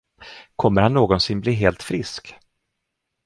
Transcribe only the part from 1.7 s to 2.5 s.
frisk?